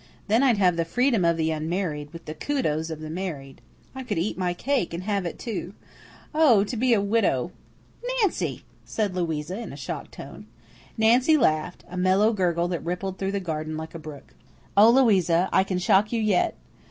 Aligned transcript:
Then 0.27 0.41
I'd 0.41 0.57
have 0.57 0.77
the 0.77 0.83
freedom 0.83 1.23
of 1.23 1.37
the 1.37 1.51
unmarried, 1.51 2.11
with 2.11 2.25
the 2.25 2.33
kudos 2.33 2.89
of 2.89 3.01
the 3.01 3.09
married. 3.11 3.61
I 3.93 4.01
could 4.01 4.17
eat 4.17 4.35
my 4.35 4.51
cake 4.55 4.95
and 4.95 5.03
have 5.03 5.27
it, 5.27 5.37
too. 5.37 5.75
Oh, 6.33 6.63
to 6.63 6.75
be 6.75 6.91
a 6.95 6.99
widow!" 6.99 7.51
"Nancy!" 8.19 8.63
said 8.83 9.13
Louisa 9.15 9.59
in 9.59 9.71
a 9.71 9.77
shocked 9.77 10.13
tone. 10.13 10.47
Nancy 10.97 11.37
laughed, 11.37 11.83
a 11.87 11.97
mellow 11.97 12.33
gurgle 12.33 12.67
that 12.69 12.83
rippled 12.83 13.19
through 13.19 13.33
the 13.33 13.39
garden 13.39 13.77
like 13.77 13.93
a 13.93 13.99
brook. 13.99 14.33
"Oh, 14.75 14.89
Louisa, 14.89 15.47
I 15.53 15.63
can 15.63 15.77
shock 15.77 16.11
you 16.11 16.19
yet. 16.19 16.55